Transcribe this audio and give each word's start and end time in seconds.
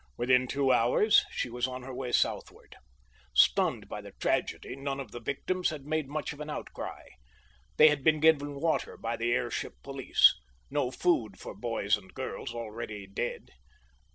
Within 0.17 0.47
two 0.47 0.71
hours 0.71 1.23
she 1.29 1.47
was 1.47 1.67
on 1.67 1.83
her 1.83 1.93
way 1.93 2.11
southward. 2.11 2.75
Stunned 3.35 3.87
by 3.87 4.01
the 4.01 4.13
tragedy, 4.13 4.75
none 4.75 4.99
of 4.99 5.11
the 5.11 5.19
victims 5.19 5.69
had 5.69 5.85
made 5.85 6.07
much 6.09 6.33
of 6.33 6.39
an 6.39 6.49
outcry. 6.49 7.03
They 7.77 7.89
had 7.89 8.03
been 8.03 8.19
given 8.19 8.55
water 8.55 8.97
by 8.97 9.15
the 9.15 9.31
airship 9.31 9.75
police. 9.83 10.33
No 10.71 10.89
food 10.89 11.37
for 11.37 11.53
boys 11.53 11.97
and 11.97 12.15
girls 12.15 12.51
already 12.51 13.05
dead. 13.05 13.49